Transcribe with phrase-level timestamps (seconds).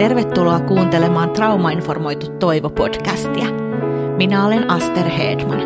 [0.00, 3.46] Tervetuloa kuuntelemaan Traumainformoitu Toivo-podcastia.
[4.16, 5.60] Minä olen Aster Hedman.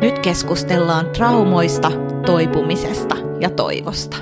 [0.00, 1.90] Nyt keskustellaan traumoista,
[2.26, 4.16] toipumisesta ja toivosta.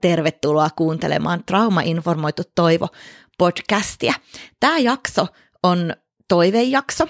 [0.00, 2.88] Tervetuloa kuuntelemaan Traumainformoitu Toivo
[3.38, 4.12] podcastia.
[4.60, 5.26] Tämä jakso
[5.62, 5.94] on
[6.28, 7.06] toivejakso,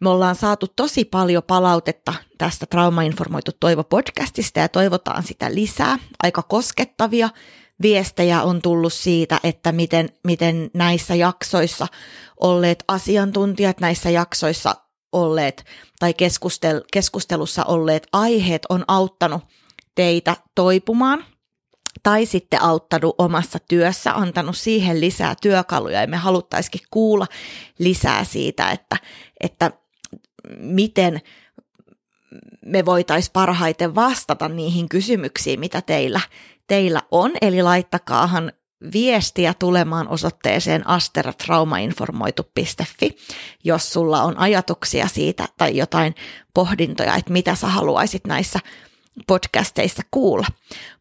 [0.00, 5.98] me ollaan saatu tosi paljon palautetta tästä Traumainformoitu Toivo-podcastista ja toivotaan sitä lisää.
[6.22, 7.30] Aika koskettavia
[7.82, 11.86] viestejä on tullut siitä, että miten, miten näissä jaksoissa
[12.40, 14.74] olleet asiantuntijat, näissä jaksoissa
[15.12, 15.64] olleet
[15.98, 19.42] tai keskustel, keskustelussa olleet aiheet on auttanut
[19.94, 21.24] teitä toipumaan
[22.02, 27.26] tai sitten auttanut omassa työssä, antanut siihen lisää työkaluja ja me haluttaisikin kuulla
[27.78, 28.96] lisää siitä, että,
[29.40, 29.70] että
[30.58, 31.20] miten
[32.66, 36.20] me voitaisiin parhaiten vastata niihin kysymyksiin, mitä teillä,
[36.66, 37.32] teillä on.
[37.40, 38.52] Eli laittakaahan
[38.92, 43.16] viestiä tulemaan osoitteeseen asteratraumainformoitu.fi,
[43.64, 46.14] jos sulla on ajatuksia siitä tai jotain
[46.54, 48.60] pohdintoja, että mitä sä haluaisit näissä
[49.26, 50.46] podcasteissa kuulla.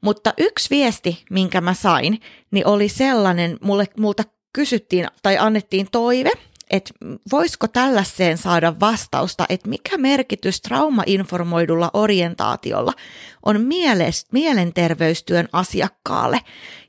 [0.01, 6.31] Mutta yksi viesti, minkä mä sain, niin oli sellainen, mulle, multa kysyttiin tai annettiin toive,
[6.69, 6.93] että
[7.31, 12.93] voisiko tällaiseen saada vastausta, että mikä merkitys traumainformoidulla orientaatiolla
[13.45, 13.61] on
[14.31, 16.39] mielenterveystyön asiakkaalle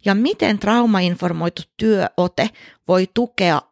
[0.04, 2.50] ja miten traumainformoitu työote
[2.88, 3.62] voi tukea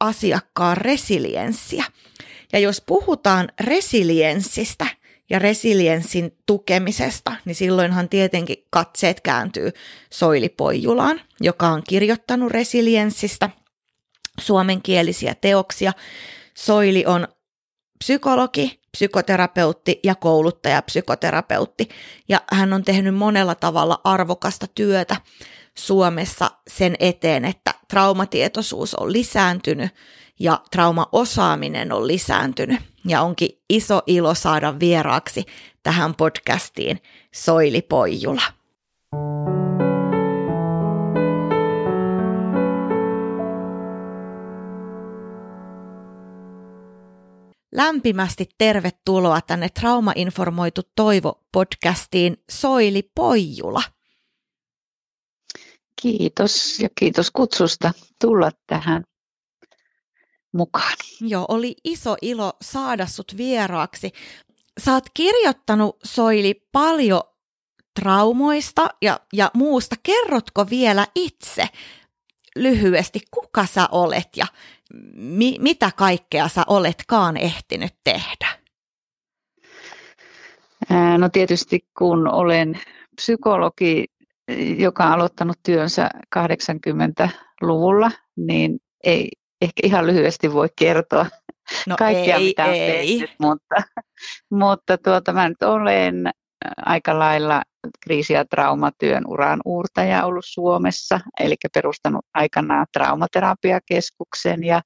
[0.00, 1.84] asiakkaan resilienssiä.
[2.52, 4.86] Ja jos puhutaan resilienssistä
[5.30, 9.70] ja resilienssin tukemisesta, niin silloinhan tietenkin katseet kääntyy
[10.10, 13.50] Soili Poijulaan, joka on kirjoittanut resilienssistä–
[14.40, 15.92] suomenkielisiä teoksia.
[16.54, 17.28] Soili on
[17.98, 21.88] psykologi, psykoterapeutti ja kouluttaja psykoterapeutti.
[22.28, 25.16] Ja hän on tehnyt monella tavalla arvokasta työtä
[25.74, 29.90] Suomessa sen eteen, että traumatietoisuus on lisääntynyt
[30.38, 32.80] ja traumaosaaminen on lisääntynyt.
[33.08, 35.44] Ja onkin iso ilo saada vieraaksi
[35.82, 36.98] tähän podcastiin
[37.34, 38.42] Soili Poijula.
[47.74, 53.82] Lämpimästi tervetuloa tänne Traumainformoitu Toivo-podcastiin Soili Poijula.
[56.02, 59.02] Kiitos ja kiitos kutsusta tulla tähän
[60.56, 60.92] mukaan.
[61.20, 64.12] Joo, oli iso ilo saada sut vieraaksi.
[64.80, 67.22] Sä oot kirjoittanut Soili paljon
[68.00, 69.96] traumoista ja, ja muusta.
[70.02, 71.68] Kerrotko vielä itse
[72.56, 74.46] lyhyesti, kuka sä olet ja
[75.14, 78.48] mi- mitä kaikkea sä oletkaan ehtinyt tehdä?
[81.18, 82.80] No tietysti kun olen
[83.16, 84.04] psykologi,
[84.78, 89.28] joka on aloittanut työnsä 80-luvulla, niin ei
[89.66, 91.26] ehkä ihan lyhyesti voi kertoa
[91.86, 93.18] no kaikkea, ei, mitä on ei.
[93.18, 93.76] tehty, mutta,
[94.50, 96.30] mutta tuota, mä nyt olen
[96.76, 97.62] aika lailla
[98.00, 104.82] kriisi- ja traumatyön uran uurtaja ollut Suomessa, eli perustanut aikanaan traumaterapiakeskuksen ja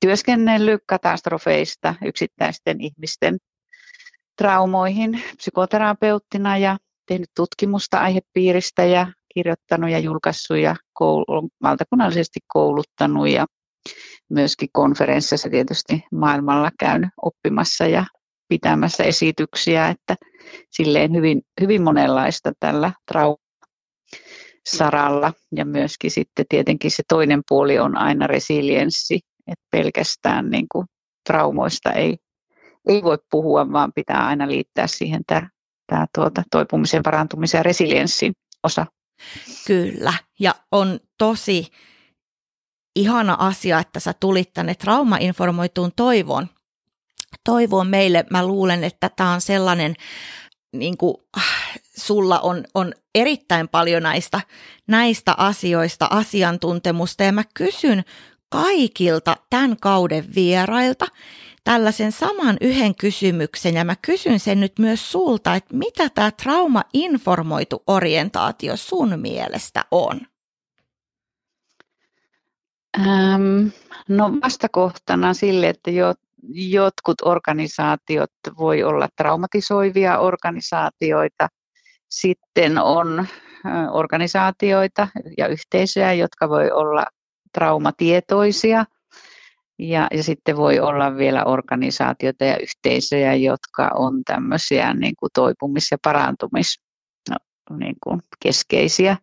[0.00, 3.36] työskennellyt katastrofeista yksittäisten ihmisten
[4.36, 13.46] traumoihin psykoterapeuttina ja tehnyt tutkimusta aihepiiristä ja kirjoittanut ja julkaissut ja koul- valtakunnallisesti kouluttanut ja
[14.30, 18.06] myöskin konferensseissa tietysti maailmalla käynyt oppimassa ja
[18.48, 20.16] pitämässä esityksiä, että
[20.70, 25.32] silleen hyvin, hyvin monenlaista tällä traumasaralla.
[25.56, 30.86] Ja myöskin sitten tietenkin se toinen puoli on aina resilienssi, että pelkästään niin kuin
[31.26, 32.16] traumoista ei,
[32.88, 35.48] ei voi puhua, vaan pitää aina liittää siihen tämä,
[35.86, 38.32] tämä tuota, toipumisen, parantumisen ja resilienssin
[38.64, 38.86] osa.
[39.66, 41.66] Kyllä, ja on tosi
[42.98, 46.48] ihana asia, että sä tulit tänne traumainformoituun toivoon
[47.44, 48.24] toivoa meille.
[48.30, 49.94] Mä luulen, että tämä on sellainen,
[50.72, 51.14] niin kuin,
[51.96, 54.40] sulla on, on erittäin paljon näistä,
[54.86, 58.04] näistä asioista asiantuntemusta ja mä kysyn
[58.48, 61.06] kaikilta tämän kauden vierailta
[61.64, 67.82] tällaisen saman yhden kysymyksen ja mä kysyn sen nyt myös sulta, että mitä tämä trauma-informoitu
[67.86, 70.20] orientaatio sun mielestä on?
[72.96, 73.68] Ähm,
[74.08, 76.14] no vastakohtana sille, että jo,
[76.52, 81.48] jotkut organisaatiot voi olla traumatisoivia organisaatioita.
[82.10, 83.26] Sitten on
[83.90, 85.08] organisaatioita
[85.38, 87.04] ja yhteisöjä, jotka voi olla
[87.52, 88.84] traumatietoisia.
[89.78, 95.90] Ja, ja sitten voi olla vielä organisaatioita ja yhteisöjä, jotka on tämmöisiä niin kuin toipumis-
[95.90, 96.80] ja parantumis
[97.30, 97.36] no,
[97.76, 97.96] niin
[98.40, 99.16] keskeisiä.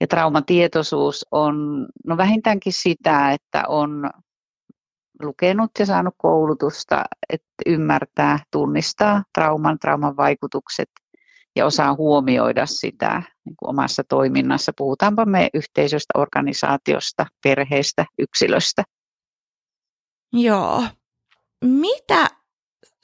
[0.00, 4.10] Ja traumatietoisuus on no vähintäänkin sitä, että on
[5.22, 10.90] lukenut ja saanut koulutusta, että ymmärtää, tunnistaa trauman, trauman vaikutukset
[11.56, 14.72] ja osaa huomioida sitä niin kuin omassa toiminnassa.
[14.76, 18.84] Puhutaanpa me yhteisöstä, organisaatiosta, perheestä, yksilöstä.
[20.32, 20.84] Joo.
[21.64, 22.30] Mitä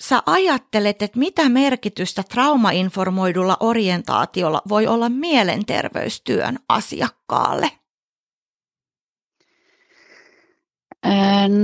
[0.01, 7.71] sä ajattelet, että mitä merkitystä traumainformoidulla orientaatiolla voi olla mielenterveystyön asiakkaalle?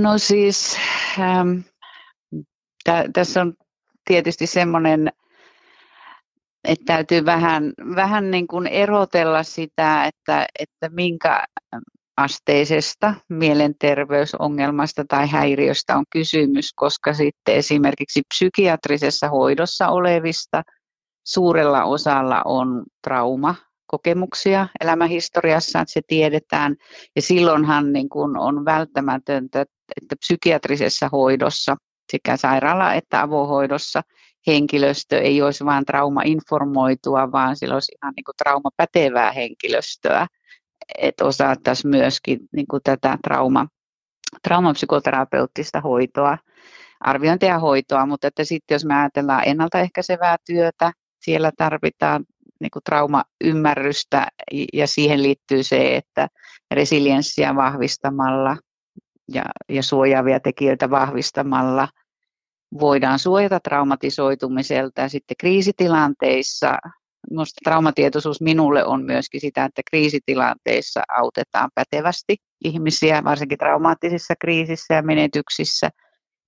[0.01, 0.77] No siis,
[1.19, 1.59] ähm,
[2.83, 3.53] tä, tässä on
[4.05, 5.11] tietysti semmoinen,
[6.63, 11.45] että täytyy vähän, vähän niin kuin erotella sitä, että, että minkä
[12.17, 20.63] asteisesta mielenterveysongelmasta tai häiriöstä on kysymys, koska sitten esimerkiksi psykiatrisessa hoidossa olevista
[21.25, 23.55] suurella osalla on trauma
[23.87, 26.75] kokemuksia elämähistoriassa, että se tiedetään.
[27.15, 29.61] Ja silloinhan niin kuin on välttämätöntä,
[30.01, 31.75] että psykiatrisessa hoidossa
[32.11, 34.01] sekä sairaala- että avohoidossa
[34.47, 40.27] henkilöstö ei olisi vain trauma-informoitua, vaan sillä olisi ihan niin kuin traumapätevää henkilöstöä,
[40.97, 43.67] että osattaisiin myöskin niin kuin tätä trauma,
[44.43, 46.37] traumapsykoterapeuttista hoitoa,
[46.99, 52.25] arviointia ja hoitoa, mutta että sitten jos me ajatellaan ennaltaehkäisevää työtä, siellä tarvitaan
[52.59, 54.27] niin kuin traumaymmärrystä
[54.73, 56.27] ja siihen liittyy se, että
[56.71, 58.57] resilienssiä vahvistamalla
[59.33, 61.87] ja, ja suojaavia tekijöitä vahvistamalla
[62.79, 65.01] voidaan suojata traumatisoitumiselta.
[65.01, 66.77] Ja sitten kriisitilanteissa
[67.29, 75.01] Minusta traumatietoisuus minulle on myöskin sitä, että kriisitilanteissa autetaan pätevästi ihmisiä, varsinkin traumaattisissa kriisissä ja
[75.01, 75.89] menetyksissä,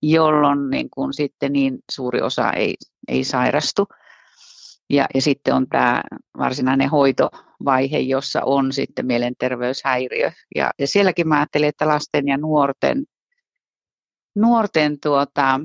[0.02, 2.76] jolloin niin kuin sitten niin suuri osa ei,
[3.08, 3.88] ei sairastu.
[4.90, 6.04] Ja, ja sitten on tämä
[6.38, 10.32] varsinainen hoitovaihe, jossa on sitten mielenterveyshäiriö.
[10.56, 13.04] Ja, ja sielläkin mä ajattelin, että lasten ja nuorten,
[14.36, 15.60] nuorten tuota,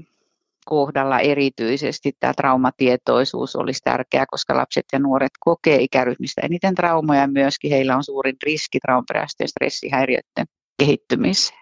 [0.64, 7.28] kohdalla erityisesti tämä traumatietoisuus olisi tärkeää, koska lapset ja nuoret kokee ikäryhmistä eniten traumoja ja
[7.28, 10.46] myöskin heillä on suurin riski traumaperäisten stressihäiriöiden
[10.78, 11.60] kehittymiseen.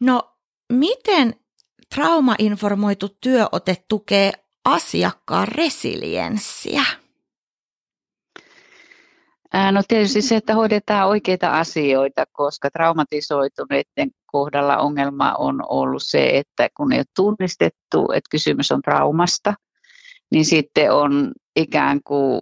[0.00, 0.22] No,
[0.72, 1.34] miten
[1.94, 4.32] traumainformoitu työote tukee
[4.64, 7.01] asiakkaan resilienssiä?
[9.72, 16.68] No tietysti se, että hoidetaan oikeita asioita, koska traumatisoituneiden kohdalla ongelma on ollut se, että
[16.76, 19.54] kun ei ole tunnistettu, että kysymys on traumasta,
[20.30, 22.40] niin sitten on ikään kuin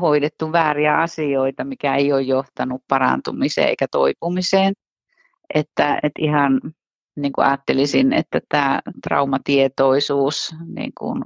[0.00, 4.72] hoidettu vääriä asioita, mikä ei ole johtanut parantumiseen eikä toipumiseen.
[5.54, 6.60] Että, että ihan
[7.16, 11.22] niin kuin ajattelisin, että tämä traumatietoisuus niin kuin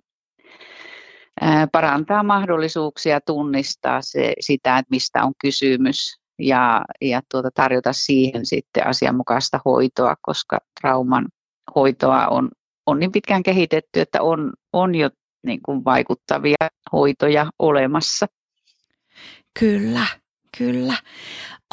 [1.73, 8.87] parantaa mahdollisuuksia tunnistaa se, sitä, että mistä on kysymys ja, ja tuota, tarjota siihen sitten
[8.87, 11.29] asianmukaista hoitoa, koska trauman
[11.75, 12.51] hoitoa on,
[12.87, 15.11] on niin pitkään kehitetty, että on, on jo
[15.47, 18.27] niin kuin vaikuttavia hoitoja olemassa.
[19.61, 20.07] Kyllä,
[20.59, 20.95] kyllä.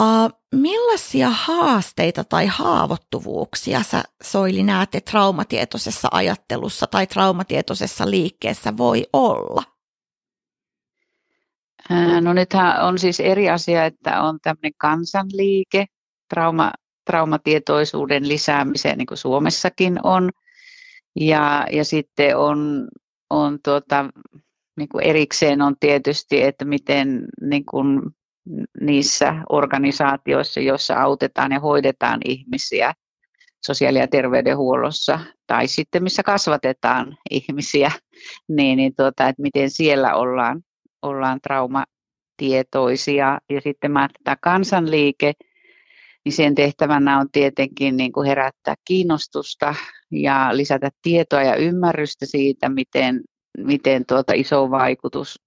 [0.01, 9.63] Uh, millaisia haasteita tai haavoittuvuuksia sä Soili näette traumatietoisessa ajattelussa tai traumatietoisessa liikkeessä voi olla?
[12.21, 15.85] No nythän on siis eri asia, että on tämmöinen kansanliike
[16.29, 16.71] trauma,
[17.05, 20.29] traumatietoisuuden lisäämiseen, niin kuin Suomessakin on.
[21.19, 22.87] Ja, ja sitten on,
[23.29, 24.05] on tuota,
[24.77, 28.01] niin kuin erikseen on tietysti, että miten niin kuin
[28.81, 32.93] niissä organisaatioissa, joissa autetaan ja hoidetaan ihmisiä
[33.65, 37.91] sosiaali- ja terveydenhuollossa tai sitten missä kasvatetaan ihmisiä,
[38.57, 40.61] niin, niin tuota, että miten siellä ollaan,
[41.01, 43.37] ollaan traumatietoisia.
[43.49, 45.33] Ja sitten mä tämä kansanliike,
[46.25, 49.75] niin sen tehtävänä on tietenkin niin kuin herättää kiinnostusta
[50.11, 53.21] ja lisätä tietoa ja ymmärrystä siitä, miten,
[53.57, 55.39] miten tuota iso vaikutus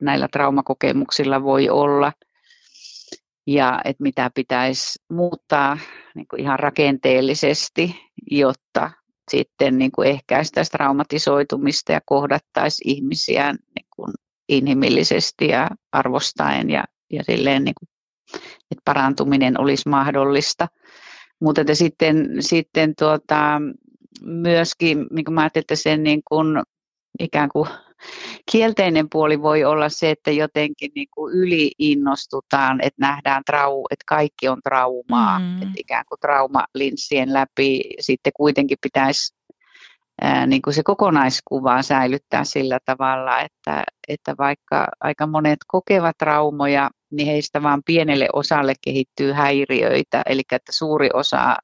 [0.00, 2.12] näillä traumakokemuksilla voi olla–
[3.46, 5.78] ja että mitä pitäisi muuttaa
[6.14, 7.96] niin kuin ihan rakenteellisesti,
[8.30, 8.90] jotta
[9.30, 14.12] sitten niin kuin ehkäistäisiin traumatisoitumista ja kohdattaisiin ihmisiä niin kuin
[14.48, 17.88] inhimillisesti ja arvostaen ja, ja silleen, niin kuin,
[18.70, 20.68] että parantuminen olisi mahdollista.
[21.40, 23.60] Mutta että sitten, sitten tuota,
[24.22, 26.62] myöskin, niin kuin mä ajattelin, että sen niin kuin,
[27.20, 27.68] ikään kuin
[28.50, 34.48] kielteinen puoli voi olla se, että jotenkin niin kuin yliinnostutaan, että nähdään, trau, että kaikki
[34.48, 35.62] on traumaa, mm.
[35.62, 39.34] että ikään kuin traumalinssien läpi sitten kuitenkin pitäisi
[40.22, 46.90] ää, niin kuin se kokonaiskuva säilyttää sillä tavalla, että, että vaikka aika monet kokevat traumoja,
[47.10, 51.56] niin heistä vain pienelle osalle kehittyy häiriöitä, eli että suuri osa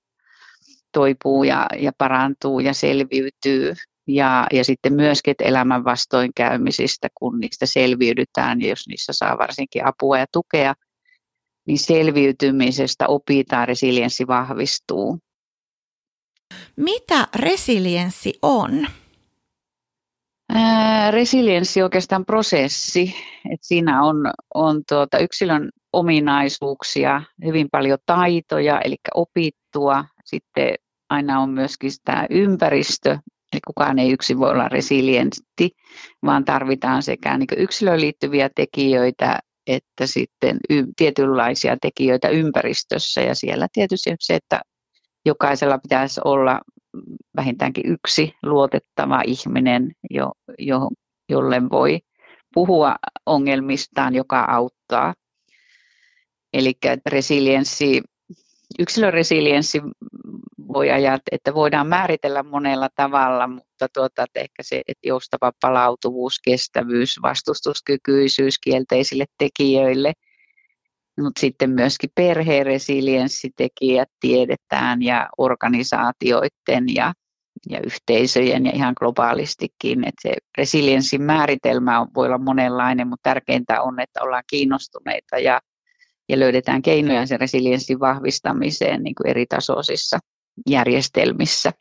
[0.92, 3.74] toipuu ja, ja parantuu ja selviytyy.
[4.08, 9.86] Ja, ja sitten myöskin että elämän vastoinkäymisistä, kun niistä selviydytään, ja jos niissä saa varsinkin
[9.86, 10.74] apua ja tukea,
[11.66, 15.18] niin selviytymisestä opitaan, resilienssi vahvistuu.
[16.76, 18.86] Mitä resilienssi on?
[20.54, 23.14] Ää, resilienssi on oikeastaan prosessi.
[23.52, 24.16] Et siinä on,
[24.54, 30.04] on tuota yksilön ominaisuuksia, hyvin paljon taitoja, eli opittua.
[30.24, 30.74] Sitten
[31.10, 33.18] aina on myöskin tämä ympäristö,
[33.52, 35.70] eli kukaan ei yksin voi olla resilientti,
[36.26, 43.20] vaan tarvitaan sekä niin yksilöön liittyviä tekijöitä että sitten y- tietynlaisia tekijöitä ympäristössä.
[43.20, 44.60] Ja siellä tietysti se, että
[45.26, 46.60] jokaisella pitäisi olla
[47.36, 50.88] vähintäänkin yksi luotettava ihminen, jo, jo,
[51.28, 52.00] jolle voi
[52.54, 52.94] puhua
[53.26, 55.14] ongelmistaan, joka auttaa.
[56.52, 56.72] Eli
[57.06, 58.02] resilienssi,
[58.78, 59.82] yksilön resilienssi
[60.72, 66.40] voi ajatella, että voidaan määritellä monella tavalla, mutta tuota, että ehkä se että joustava palautuvuus,
[66.44, 70.12] kestävyys, vastustuskykyisyys kielteisille tekijöille–
[71.20, 77.12] mutta sitten myöskin perheen resilienssitekijät tiedetään ja organisaatioiden ja,
[77.70, 80.08] ja yhteisöjen ja ihan globaalistikin.
[80.08, 85.60] Et se resilienssin määritelmä on, voi olla monenlainen, mutta tärkeintä on, että ollaan kiinnostuneita ja,
[86.28, 90.18] ja löydetään keinoja sen resilienssin vahvistamiseen niin kuin eri tasoisissa
[90.68, 91.72] järjestelmissä.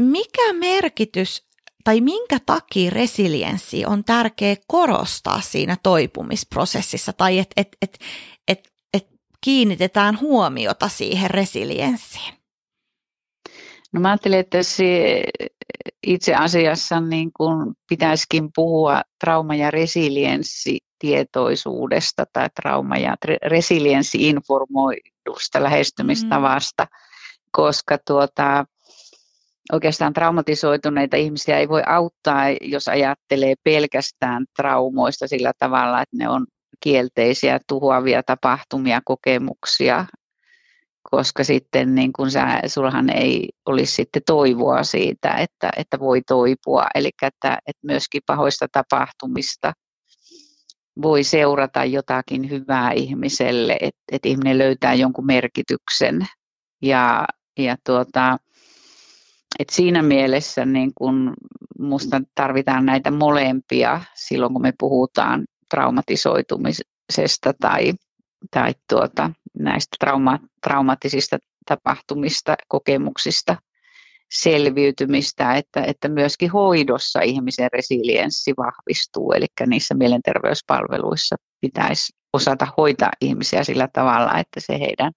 [0.00, 1.42] Mikä merkitys
[1.84, 7.98] tai minkä takia resilienssi on tärkeä korostaa siinä toipumisprosessissa tai että et, et,
[8.48, 9.06] et, et
[9.40, 12.34] kiinnitetään huomiota siihen resilienssiin?
[13.92, 15.22] No mä ajattelen, että se
[16.06, 23.16] itse asiassa niin kuin pitäisikin puhua trauma- ja resilienssitietoisuudesta tai trauma- ja
[25.24, 26.96] resilienssi-informoidusta lähestymistavasta, mm.
[27.50, 28.64] koska tuota,
[29.72, 36.46] oikeastaan traumatisoituneita ihmisiä ei voi auttaa, jos ajattelee pelkästään traumoista sillä tavalla, että ne on
[36.80, 40.06] kielteisiä, tuhoavia tapahtumia, kokemuksia,
[41.10, 46.86] koska sitten niin kun sä, sulhan ei olisi sitten toivoa siitä, että, että voi toipua.
[46.94, 49.72] Eli että, että myöskin pahoista tapahtumista
[51.02, 56.26] voi seurata jotakin hyvää ihmiselle, että, että ihminen löytää jonkun merkityksen.
[56.82, 57.24] Ja,
[57.58, 58.38] ja tuota,
[59.58, 61.34] et siinä mielessä niin kun
[61.78, 67.92] musta tarvitaan näitä molempia silloin, kun me puhutaan traumatisoitumisesta tai,
[68.50, 73.56] tai tuota, näistä trauma, traumatisista tapahtumista, kokemuksista,
[74.32, 83.64] selviytymistä, että, että myöskin hoidossa ihmisen resilienssi vahvistuu, eli niissä mielenterveyspalveluissa pitäisi osata hoitaa ihmisiä
[83.64, 85.12] sillä tavalla, että se heidän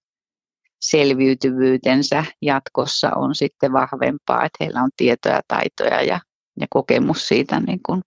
[0.82, 6.20] selviytyvyytensä jatkossa on sitten vahvempaa, että heillä on tietoja, taitoja ja,
[6.60, 8.02] ja kokemus siitä niin kuin,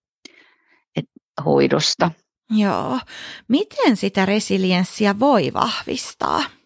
[0.96, 1.04] et,
[1.44, 2.10] hoidosta.
[2.50, 2.98] Joo.
[3.48, 6.59] Miten sitä resilienssiä voi vahvistaa?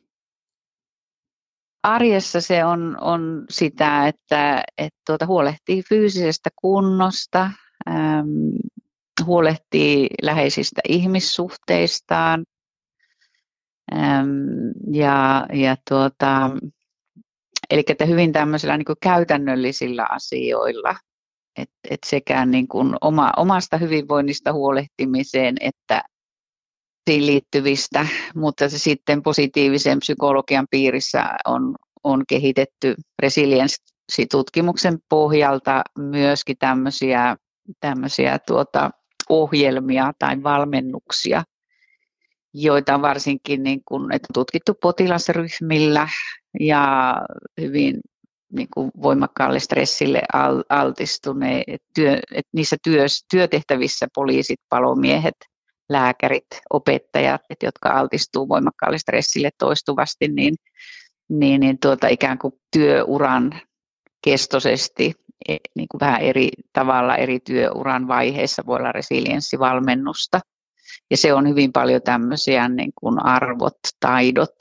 [1.84, 7.50] Arjessa se on, on sitä, että, että tuota, huolehtii fyysisestä kunnosta,
[7.88, 8.24] äm,
[9.26, 12.44] huolehtii läheisistä ihmissuhteistaan,
[14.92, 16.50] ja, ja tuota,
[17.70, 20.94] eli että hyvin tämmöisillä niin käytännöllisillä asioilla,
[21.56, 26.02] että et sekä niin kuin oma, omasta hyvinvoinnista huolehtimiseen että
[27.06, 37.36] liittyvistä, mutta se sitten positiivisen psykologian piirissä on, on kehitetty resilienssitutkimuksen pohjalta myöskin tämmöisiä,
[37.80, 38.90] tämmöisiä tuota,
[39.28, 41.42] ohjelmia tai valmennuksia,
[42.54, 46.08] joita varsinkin niin kuin, että tutkittu potilasryhmillä
[46.60, 47.16] ja
[47.60, 48.00] hyvin
[48.52, 50.22] niin kuin voimakkaalle stressille
[50.68, 52.18] altistuneet, työ,
[52.52, 55.36] niissä työ, työtehtävissä poliisit, palomiehet,
[55.88, 60.54] lääkärit, opettajat, että jotka altistuu voimakkaalle stressille toistuvasti, niin,
[61.28, 63.60] niin, niin tuota, ikään kuin työuran
[64.24, 65.12] kestoisesti
[65.48, 70.40] e, niin kuin vähän eri tavalla eri työuran vaiheissa voi olla resilienssivalmennusta–
[71.10, 74.54] ja se on hyvin paljon tämmöisiä niin kuin arvot, taidot,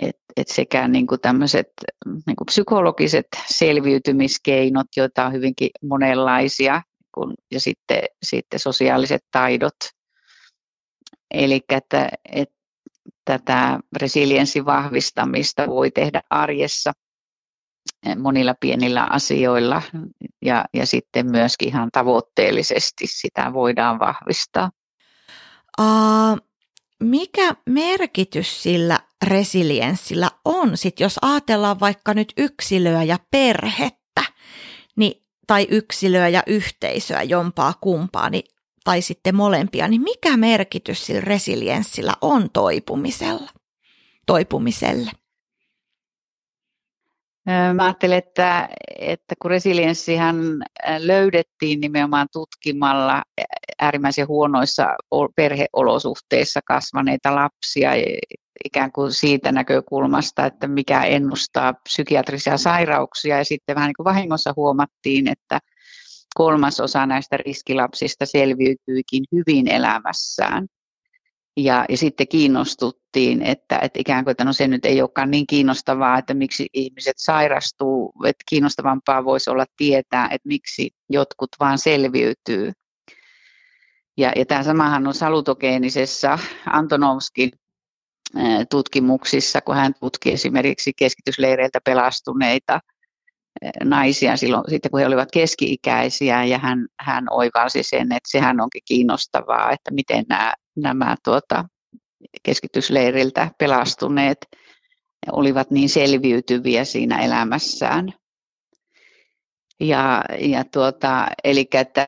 [0.00, 1.68] että et sekä niin kuin tämmöiset
[2.26, 6.82] niin kuin psykologiset selviytymiskeinot, joita on hyvinkin monenlaisia,
[7.14, 9.76] kun, ja sitten, sitten sosiaaliset taidot.
[11.30, 12.54] Eli että, että
[13.24, 16.92] tätä resilienssin vahvistamista voi tehdä arjessa
[18.18, 19.82] monilla pienillä asioilla
[20.42, 24.70] ja, ja sitten myöskin ihan tavoitteellisesti sitä voidaan vahvistaa.
[25.80, 26.38] Uh,
[27.00, 34.22] mikä merkitys sillä resilienssillä on, sit jos ajatellaan vaikka nyt yksilöä ja perhettä,
[34.96, 38.44] niin, tai yksilöä ja yhteisöä jompaa kumpaa, niin,
[38.84, 43.50] tai sitten molempia, niin mikä merkitys sillä resilienssillä on toipumisella,
[44.26, 45.10] toipumiselle?
[47.74, 48.68] Mä ajattelen, että,
[48.98, 50.36] että kun resilienssihän
[50.98, 53.22] löydettiin nimenomaan tutkimalla
[53.80, 54.86] äärimmäisen huonoissa
[55.36, 57.90] perheolosuhteissa kasvaneita lapsia,
[58.64, 63.38] ikään kuin siitä näkökulmasta, että mikä ennustaa psykiatrisia sairauksia.
[63.38, 65.58] Ja sitten vähän niin kuin vahingossa huomattiin, että
[66.40, 70.66] kolmas osa näistä riskilapsista selviytyikin hyvin elämässään.
[71.56, 75.46] Ja, ja sitten kiinnostuttiin, että, että ikään kuin että no se nyt ei olekaan niin
[75.46, 82.72] kiinnostavaa, että miksi ihmiset sairastuu, että kiinnostavampaa voisi olla tietää, että miksi jotkut vaan selviytyy.
[84.16, 87.50] Ja, ja tämä samahan on salutogeenisessa Antonovskin
[88.70, 92.80] tutkimuksissa, kun hän tutki esimerkiksi keskitysleireiltä pelastuneita
[93.84, 98.82] naisia silloin, sitten kun he olivat keski-ikäisiä ja hän, hän oivalsi sen, että sehän onkin
[98.84, 101.64] kiinnostavaa, että miten nämä, nämä tuota,
[102.42, 104.38] keskitysleiriltä pelastuneet
[105.32, 108.12] olivat niin selviytyviä siinä elämässään.
[109.80, 112.06] Ja, ja tuota, eli että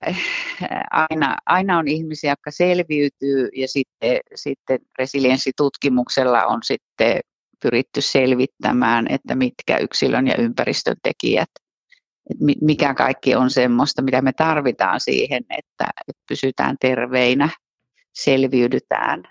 [0.91, 7.21] aina, aina on ihmisiä, jotka selviytyy ja sitten, sitten resilienssitutkimuksella on sitten
[7.63, 11.51] pyritty selvittämään, että mitkä yksilön ja ympäristön tekijät,
[12.61, 15.91] mikä kaikki on semmoista, mitä me tarvitaan siihen, että,
[16.29, 17.49] pysytään terveinä,
[18.15, 19.23] selviydytään.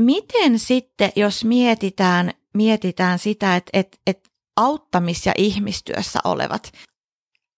[0.00, 4.30] Miten sitten, jos mietitään, mietitään sitä, että, että, että
[4.60, 6.72] auttamis- ja ihmistyössä olevat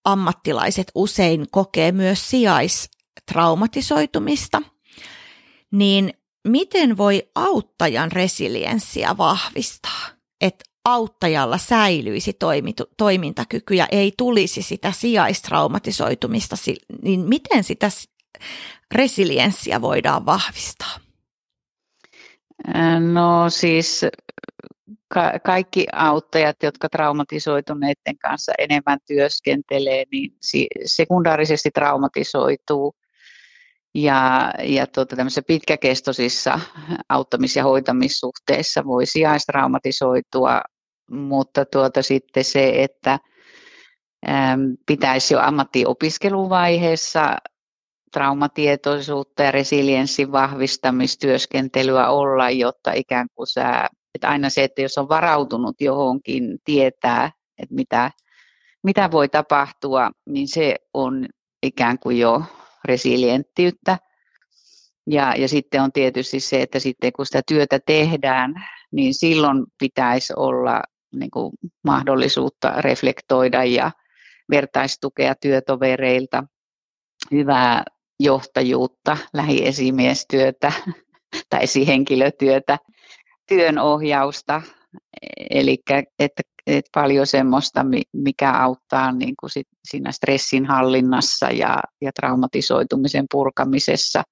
[0.05, 4.61] ammattilaiset usein kokee myös sijaistraumatisoitumista,
[5.71, 6.13] niin
[6.47, 10.07] miten voi auttajan resilienssiä vahvistaa,
[10.41, 16.55] että auttajalla säilyisi toimitu, toimintakyky ja ei tulisi sitä sijaistraumatisoitumista,
[17.01, 17.89] niin miten sitä
[18.91, 20.99] resilienssiä voidaan vahvistaa?
[23.13, 24.05] No siis
[25.07, 30.37] ka- kaikki auttajat, jotka traumatisoituneiden kanssa enemmän työskentelee, niin
[30.85, 32.95] sekundaarisesti traumatisoituu.
[33.95, 35.15] Ja, ja tuota,
[35.47, 36.59] pitkäkestoisissa
[37.09, 40.61] auttamis- ja hoitamissuhteissa voi sijaistraumatisoitua,
[41.11, 43.19] mutta tuota, sitten se, että
[44.29, 47.37] äm, pitäisi jo ammattiopiskeluvaiheessa
[48.11, 55.09] traumatietoisuutta ja resilienssin vahvistamistyöskentelyä olla, jotta ikään kuin sä että aina se, että jos on
[55.09, 58.11] varautunut johonkin, tietää, että mitä,
[58.83, 61.25] mitä voi tapahtua, niin se on
[61.63, 62.43] ikään kuin jo
[62.85, 63.97] resilienttiyttä.
[65.07, 68.53] Ja, ja sitten on tietysti se, että sitten kun sitä työtä tehdään,
[68.91, 70.81] niin silloin pitäisi olla
[71.15, 73.91] niin kuin mahdollisuutta reflektoida ja
[74.51, 76.43] vertaistukea työtovereilta,
[77.31, 77.83] hyvää
[78.19, 80.71] johtajuutta, lähiesimiestyötä
[81.49, 82.77] tai esihenkilötyötä
[83.47, 84.61] työnohjausta,
[85.49, 85.77] eli
[86.19, 93.25] että, että paljon semmoista, mikä auttaa niin kuin sit siinä stressin hallinnassa ja, ja traumatisoitumisen
[93.31, 94.23] purkamisessa.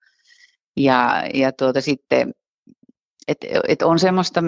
[0.78, 2.32] Ja, ja tuota sitten,
[3.28, 4.42] että et on semmoista,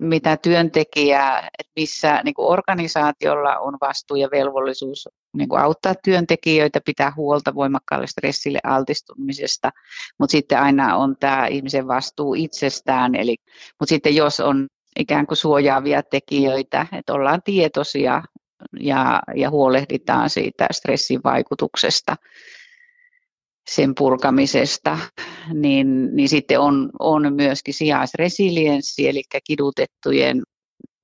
[0.00, 6.80] mitä työntekijä, että missä niin kuin organisaatiolla on vastuu ja velvollisuus niin kuin auttaa työntekijöitä,
[6.84, 9.70] pitää huolta voimakkaalle stressille altistumisesta,
[10.18, 13.36] mutta sitten aina on tämä ihmisen vastuu itsestään, eli,
[13.80, 18.22] mutta sitten jos on ikään kuin suojaavia tekijöitä, että ollaan tietoisia
[18.80, 22.16] ja, ja huolehditaan siitä stressin vaikutuksesta,
[23.70, 24.98] sen purkamisesta,
[25.54, 30.42] niin, niin sitten on, on myöskin sijaisresilienssi, eli kidutettujen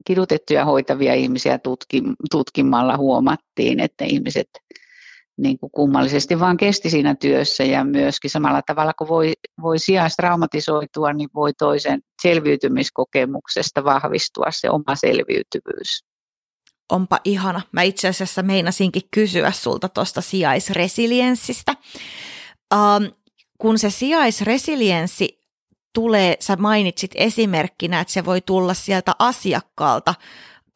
[0.06, 4.48] kidutettuja hoitavia ihmisiä tutki, tutkimalla huomattiin, että ihmiset
[5.38, 11.12] niin kuin kummallisesti vaan kesti siinä työssä ja myöskin samalla tavalla kuin voi, voi sijaistraumatisoitua,
[11.12, 16.04] niin voi toisen selviytymiskokemuksesta vahvistua se oma selviytyvyys.
[16.92, 17.60] Onpa ihana.
[17.72, 21.74] Mä itse asiassa meinasinkin kysyä sulta tuosta sijaisresilienssistä.
[22.74, 23.10] Um,
[23.58, 25.40] kun se sijaisresilienssi
[25.94, 30.14] tulee, sä mainitsit esimerkkinä, että se voi tulla sieltä asiakkaalta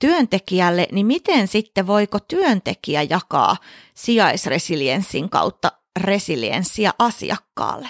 [0.01, 3.57] työntekijälle, niin miten sitten voiko työntekijä jakaa
[3.95, 7.89] sijaisresilienssin kautta resilienssiä asiakkaalle?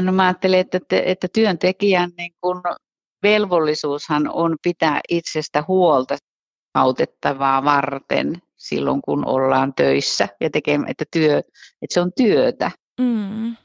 [0.00, 2.62] No mä ajattelen, että, että työntekijän niin kun
[3.22, 6.16] velvollisuushan on pitää itsestä huolta
[6.74, 11.38] autettavaa varten silloin, kun ollaan töissä ja tekemään, että, työ,
[11.82, 12.70] että se on työtä.
[13.00, 13.56] Mm.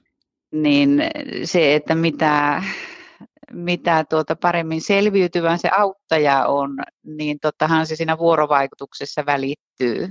[0.52, 1.04] Niin
[1.44, 2.64] se, että mitä,
[3.52, 10.10] mitä tuota paremmin selviytyvän se auttaja on, niin tottahan se siinä vuorovaikutuksessa välittyy.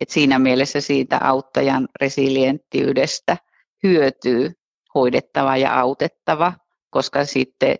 [0.00, 3.36] Et siinä mielessä siitä auttajan resilienttiydestä
[3.82, 4.52] hyötyy
[4.94, 6.52] hoidettava ja autettava,
[6.90, 7.76] koska sitten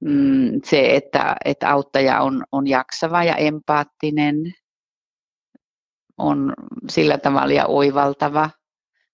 [0.00, 4.36] mm, se, että, että auttaja on, on jaksava ja empaattinen,
[6.18, 6.54] on
[6.90, 8.50] sillä tavalla ja oivaltava,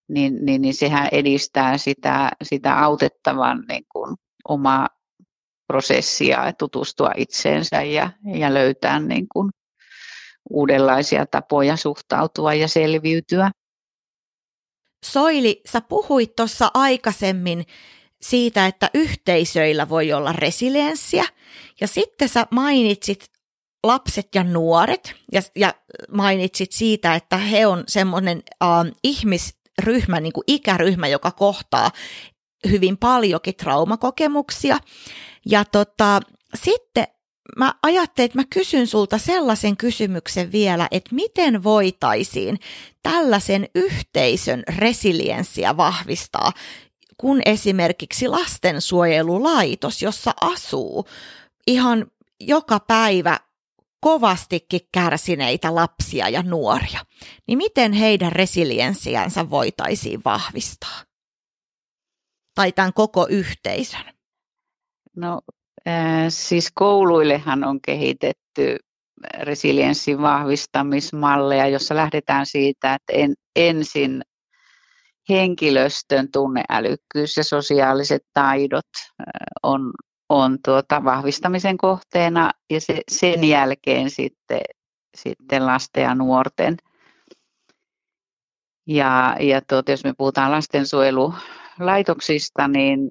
[0.08, 4.16] niin, niin, niin sehän edistää sitä, sitä autettavan niin kuin,
[4.50, 4.88] omaa
[5.66, 9.50] prosessia, tutustua itseensä ja, ja löytää niin kuin,
[10.50, 13.50] uudenlaisia tapoja suhtautua ja selviytyä.
[15.04, 17.64] Soili, sä puhuit tuossa aikaisemmin
[18.22, 21.24] siitä, että yhteisöillä voi olla resilienssiä,
[21.80, 23.30] ja sitten sä mainitsit
[23.84, 25.74] lapset ja nuoret, ja, ja
[26.12, 28.68] mainitsit siitä, että he on semmoinen äh,
[29.04, 31.90] ihmisryhmä, niin kuin ikäryhmä, joka kohtaa
[32.68, 34.78] hyvin paljonkin traumakokemuksia.
[35.46, 36.20] Ja tota,
[36.54, 37.06] sitten
[37.56, 42.58] mä ajattelin, että mä kysyn sulta sellaisen kysymyksen vielä, että miten voitaisiin
[43.02, 46.52] tällaisen yhteisön resilienssiä vahvistaa,
[47.16, 51.08] kun esimerkiksi lastensuojelulaitos, jossa asuu
[51.66, 52.06] ihan
[52.40, 53.38] joka päivä
[54.00, 57.00] kovastikin kärsineitä lapsia ja nuoria,
[57.46, 61.09] niin miten heidän resilienssiänsä voitaisiin vahvistaa?
[62.60, 64.04] Tai tämän koko yhteisön?
[65.16, 65.40] No
[66.28, 68.76] siis kouluillehan on kehitetty
[69.42, 74.22] resilienssin vahvistamismalleja, jossa lähdetään siitä, että en, ensin
[75.28, 78.88] henkilöstön tunneälykkyys ja sosiaaliset taidot
[79.62, 79.92] on,
[80.28, 84.60] on tuota vahvistamisen kohteena ja se, sen jälkeen sitten,
[85.16, 86.76] sitten lasten ja nuorten.
[88.86, 90.50] Ja, ja tuota, jos me puhutaan
[91.80, 93.08] lastensuojelulaitoksista, niin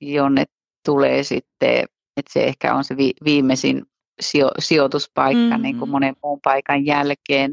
[0.00, 0.44] jonne
[0.84, 1.84] tulee sitten,
[2.16, 3.82] että se ehkä on se vi, viimeisin
[4.20, 5.62] sijo, sijoituspaikka mm-hmm.
[5.62, 7.52] niin kuin monen muun paikan jälkeen,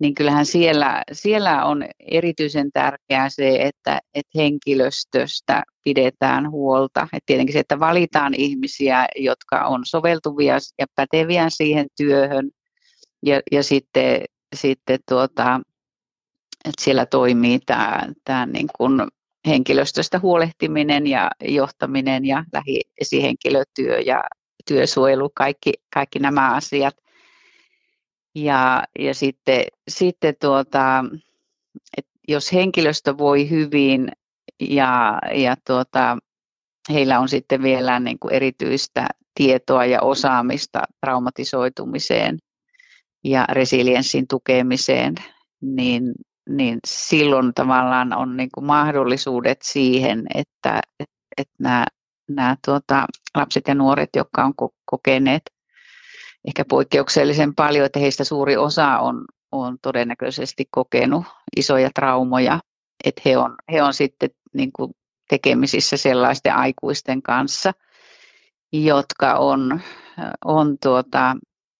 [0.00, 7.08] niin kyllähän siellä, siellä on erityisen tärkeää se, että, että henkilöstöstä pidetään huolta.
[7.12, 12.50] Et tietenkin se, että valitaan ihmisiä, jotka on soveltuvia ja päteviä siihen työhön,
[13.22, 14.24] ja, ja sitten,
[14.56, 15.60] sitten tuota,
[16.64, 19.02] että siellä toimii tämä, tämä niin kuin
[19.46, 24.24] henkilöstöstä huolehtiminen ja johtaminen ja lähiesihenkilötyö ja
[24.68, 26.94] työsuojelu, kaikki, kaikki nämä asiat.
[28.34, 31.04] Ja, ja sitten, sitten tuota,
[32.28, 34.08] jos henkilöstö voi hyvin
[34.60, 36.18] ja, ja tuota,
[36.92, 42.38] heillä on sitten vielä niin kuin erityistä tietoa ja osaamista traumatisoitumiseen
[43.24, 45.14] ja resilienssin tukemiseen,
[45.60, 46.12] niin,
[46.48, 51.84] niin silloin tavallaan on niin kuin mahdollisuudet siihen, että, että, että nämä,
[52.28, 55.42] nämä tuota, lapset ja nuoret, jotka on kokeneet
[56.48, 61.24] ehkä poikkeuksellisen paljon, että heistä suuri osa on, on todennäköisesti kokenut
[61.56, 62.60] isoja traumoja,
[63.04, 64.92] että he on, he on sitten niin kuin
[65.28, 67.72] tekemisissä sellaisten aikuisten kanssa,
[68.72, 69.80] jotka on,
[70.44, 71.36] on tuota,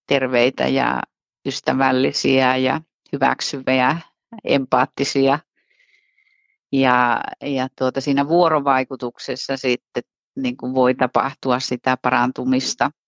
[0.07, 1.01] terveitä ja
[1.45, 2.81] ystävällisiä ja
[3.13, 3.97] hyväksyviä,
[4.43, 5.39] empaattisia.
[6.71, 10.03] Ja, ja tuota, siinä vuorovaikutuksessa sitten
[10.35, 12.91] niin kuin voi tapahtua sitä parantumista–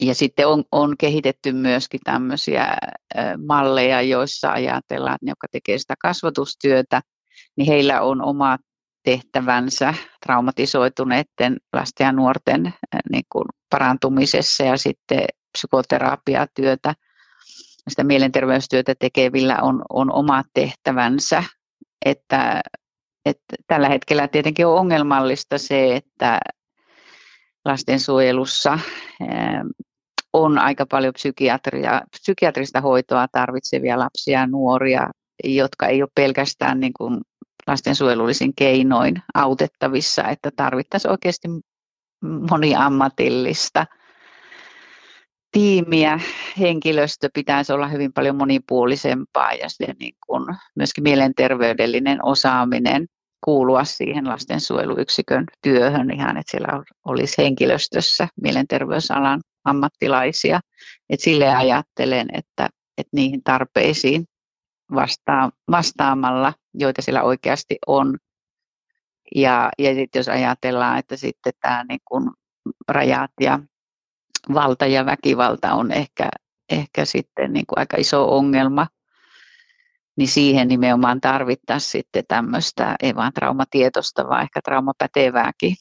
[0.00, 2.76] ja sitten on, on kehitetty myöskin tämmöisiä
[3.46, 7.00] malleja, joissa ajatellaan, että ne, jotka tekevät sitä kasvatustyötä,
[7.56, 8.58] niin heillä on oma
[9.02, 9.94] tehtävänsä
[10.26, 12.74] traumatisoituneiden lasten ja nuorten
[13.10, 16.94] niin kuin parantumisessa ja sitten psykoterapiatyötä.
[17.88, 21.44] Sitä mielenterveystyötä tekevillä on, on oma tehtävänsä,
[22.04, 22.60] että,
[23.24, 26.40] että tällä hetkellä tietenkin on ongelmallista se, että
[27.64, 28.78] lastensuojelussa
[30.32, 35.08] on aika paljon psykiatria, psykiatrista hoitoa tarvitsevia lapsia ja nuoria,
[35.44, 37.20] jotka ei ole pelkästään niin kuin
[37.66, 41.48] lastensuojelullisin keinoin autettavissa, että tarvittaisiin oikeasti
[42.50, 43.86] moniammatillista
[45.52, 46.20] tiimiä,
[46.58, 49.68] henkilöstö pitäisi olla hyvin paljon monipuolisempaa ja
[50.00, 53.06] niin kuin myöskin mielenterveydellinen osaaminen
[53.44, 60.60] kuulua siihen lastensuojeluyksikön työhön ihan, että siellä olisi henkilöstössä mielenterveysalan ammattilaisia.
[61.10, 64.24] Että sille ajattelen, että, että niihin tarpeisiin
[64.94, 68.18] vastaa, vastaamalla, joita siellä oikeasti on.
[69.34, 72.34] Ja, ja sitten jos ajatellaan, että sitten tämä niin kun
[72.88, 73.58] rajat ja
[74.54, 76.28] valta ja väkivalta on ehkä,
[76.70, 78.86] ehkä sitten niin kuin aika iso ongelma,
[80.16, 85.76] niin siihen nimenomaan tarvittaisiin sitten tämmöistä, ei vain traumatietosta, vaan ehkä traumapätevääkin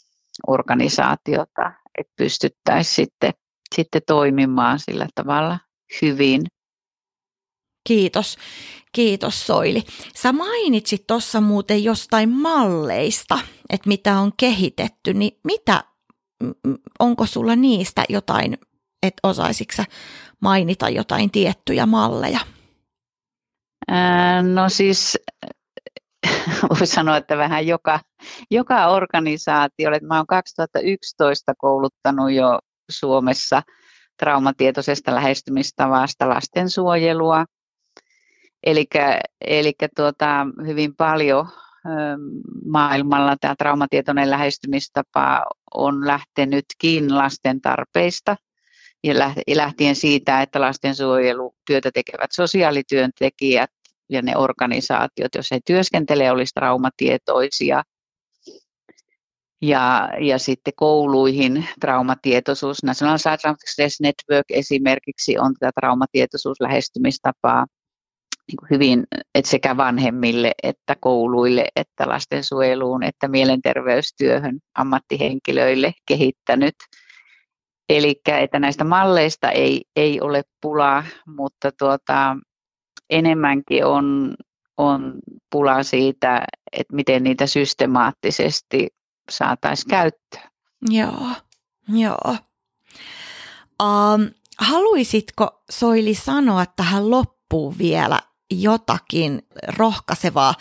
[0.47, 3.33] organisaatiota, että pystyttäisiin sitten,
[3.75, 5.59] sitten toimimaan sillä tavalla
[6.01, 6.41] hyvin.
[7.87, 8.37] Kiitos.
[8.91, 9.83] Kiitos Soili.
[10.15, 13.39] Sä mainitsit tuossa muuten jostain malleista,
[13.69, 15.83] että mitä on kehitetty, niin mitä,
[16.99, 18.57] onko sulla niistä jotain,
[19.03, 19.83] että osaisitko
[20.39, 22.39] mainita jotain tiettyjä malleja?
[24.53, 25.17] No siis
[26.69, 27.99] voisi sanoa, että vähän joka,
[28.51, 32.59] joka organisaatio, mä olen 2011 kouluttanut jo
[32.91, 33.63] Suomessa
[34.19, 37.45] traumatietoisesta lähestymistavasta lastensuojelua.
[39.41, 41.47] Eli tuota, hyvin paljon
[42.65, 48.35] maailmalla tämä traumatietoinen lähestymistapa on lähtenytkin lasten tarpeista
[49.03, 49.13] ja
[49.55, 53.69] lähtien siitä, että lastensuojelutyötä tekevät sosiaalityöntekijät
[54.09, 57.83] ja ne organisaatiot, jos he työskentelee, olisi traumatietoisia.
[59.61, 62.83] Ja, ja sitten kouluihin traumatietoisuus.
[62.83, 67.65] National Psychiatric Stress Network esimerkiksi on tätä traumatietoisuuslähestymistapaa
[68.69, 69.03] hyvin
[69.35, 76.75] että sekä vanhemmille että kouluille että lastensuojeluun että mielenterveystyöhön ammattihenkilöille kehittänyt.
[77.89, 82.37] Eli että näistä malleista ei, ei ole pulaa, mutta tuota,
[83.09, 84.35] enemmänkin on,
[84.77, 85.13] on
[85.51, 88.87] pula siitä, että miten niitä systemaattisesti
[89.31, 90.49] saataisiin käyttöön.
[90.89, 91.27] Joo,
[91.89, 92.35] joo.
[93.83, 94.29] Um,
[94.59, 98.19] haluaisitko Soili sanoa tähän loppuun vielä
[98.51, 99.41] jotakin
[99.77, 100.53] rohkaisevaa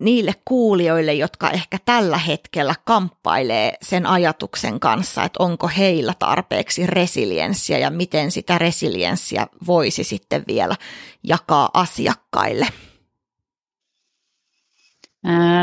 [0.00, 7.78] niille kuulijoille, jotka ehkä tällä hetkellä kamppailee sen ajatuksen kanssa, että onko heillä tarpeeksi resilienssiä
[7.78, 10.76] ja miten sitä resilienssiä voisi sitten vielä
[11.22, 12.66] jakaa asiakkaille?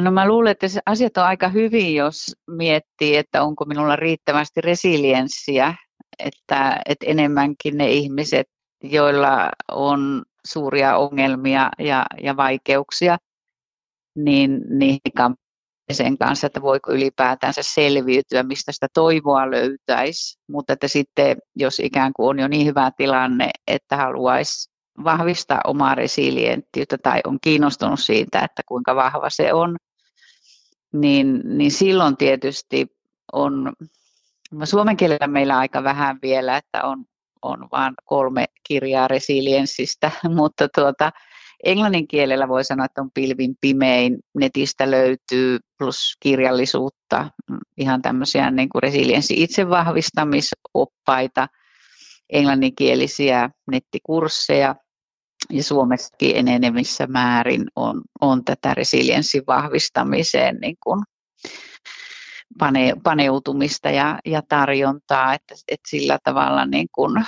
[0.01, 4.61] No mä luulen, että se asiat on aika hyvin, jos miettii, että onko minulla riittävästi
[4.61, 5.75] resilienssiä,
[6.19, 8.47] että, että enemmänkin ne ihmiset,
[8.83, 13.17] joilla on suuria ongelmia ja, ja vaikeuksia,
[14.15, 15.01] niin niihin
[15.91, 20.39] sen kanssa, että voiko ylipäätänsä selviytyä, mistä sitä toivoa löytäisi.
[20.49, 24.69] Mutta että sitten, jos ikään kuin on jo niin hyvä tilanne, että haluaisi
[25.03, 29.77] vahvistaa omaa resilienttiyttä tai on kiinnostunut siitä, että kuinka vahva se on,
[30.93, 32.87] niin, niin silloin tietysti
[33.33, 33.73] on,
[34.63, 37.05] suomen kielellä meillä aika vähän vielä, että on,
[37.41, 41.11] on vain kolme kirjaa resilienssistä, mutta tuota,
[41.63, 44.17] englannin kielellä voi sanoa, että on pilvin pimein.
[44.39, 51.47] Netistä löytyy plus kirjallisuutta, mm, ihan tämmöisiä niin kuin resilienssi itsevahvistamisoppaita,
[52.33, 54.75] englanninkielisiä nettikursseja
[55.49, 61.03] ja Suomessakin enenevissä määrin on, on tätä resilienssin vahvistamiseen niin kuin
[62.57, 67.25] pane, paneutumista ja, ja tarjontaa, että, että sillä tavalla niin kuin,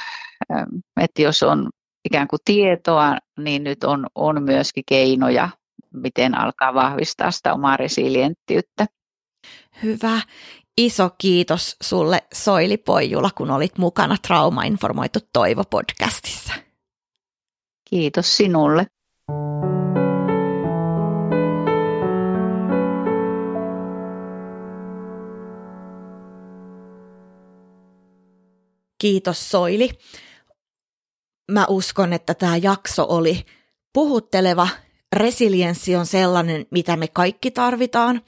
[1.02, 1.70] että jos on
[2.06, 5.50] ikään kuin tietoa, niin nyt on, on myöskin keinoja,
[5.94, 8.86] miten alkaa vahvistaa sitä omaa resilienttiyttä.
[9.84, 10.22] Hyvä.
[10.78, 16.54] Iso kiitos sulle Soili Poijula, kun olit mukana Trauma-informoitu Toivo-podcastissa.
[17.90, 18.86] Kiitos sinulle.
[29.00, 29.90] Kiitos Soili
[31.50, 33.46] mä uskon, että tämä jakso oli
[33.94, 34.68] puhutteleva.
[35.16, 38.22] Resilienssi on sellainen, mitä me kaikki tarvitaan.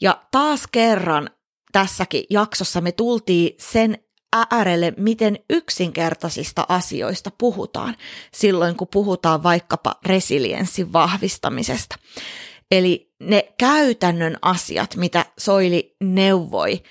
[0.00, 1.30] Ja taas kerran
[1.72, 3.98] tässäkin jaksossa me tultiin sen
[4.32, 7.96] äärelle, miten yksinkertaisista asioista puhutaan
[8.34, 11.96] silloin, kun puhutaan vaikkapa resilienssin vahvistamisesta.
[12.70, 16.82] Eli ne käytännön asiat, mitä Soili neuvoi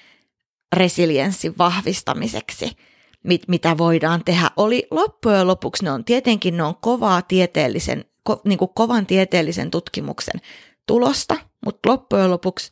[0.75, 2.71] resilienssin vahvistamiseksi–
[3.23, 8.41] mit, mitä voidaan tehdä, oli loppujen lopuksi, ne on tietenkin ne on kovaa tieteellisen, ko,
[8.45, 10.41] niin kuin kovan tieteellisen tutkimuksen
[10.87, 12.71] tulosta, mutta loppujen lopuksi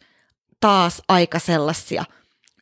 [0.59, 2.03] taas aika sellaisia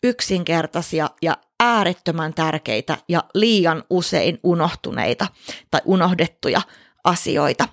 [0.04, 5.28] yksinkertaisia ja äärettömän tärkeitä ja liian usein unohtuneita
[5.72, 6.62] tai unohdettuja
[7.04, 7.68] asioita.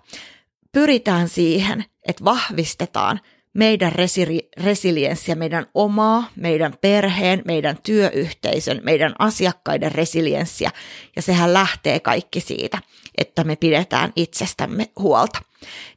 [0.73, 3.21] Pyritään siihen, että vahvistetaan
[3.55, 10.71] meidän resili- resilienssiä, meidän omaa, meidän perheen, meidän työyhteisön, meidän asiakkaiden resilienssiä.
[11.17, 12.79] Ja sehän lähtee kaikki siitä,
[13.19, 15.39] että me pidetään itsestämme huolta.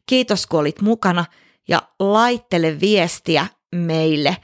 [0.06, 1.26] Kiitos kun olit mukana
[1.67, 4.38] ja laittele viestiä meille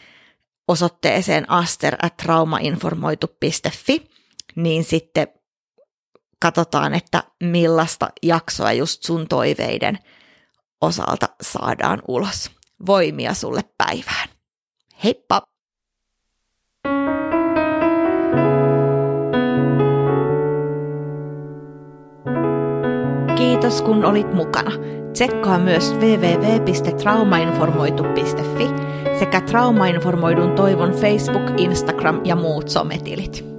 [0.67, 4.09] osoitteeseen aster.traumainformoitu.fi,
[4.55, 5.27] niin sitten
[6.39, 9.99] katsotaan, että millaista jaksoa just sun toiveiden
[10.81, 12.51] osalta saadaan ulos.
[12.85, 14.29] Voimia sulle päivään.
[15.03, 15.41] Heippa!
[23.37, 24.71] Kiitos kun olit mukana.
[25.13, 28.67] Tsekkaa myös www.traumainformoitu.fi
[29.19, 33.52] sekä Traumainformoidun toivon Facebook, Instagram ja muut sometilit.